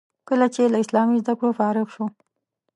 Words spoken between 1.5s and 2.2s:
فارغ شو.